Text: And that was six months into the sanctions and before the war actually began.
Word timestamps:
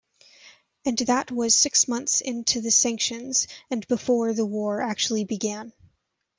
And 0.83 0.97
that 0.97 1.29
was 1.29 1.53
six 1.55 1.87
months 1.87 2.21
into 2.21 2.59
the 2.59 2.71
sanctions 2.71 3.47
and 3.69 3.87
before 3.87 4.33
the 4.33 4.47
war 4.47 4.81
actually 4.81 5.25
began. 5.25 5.73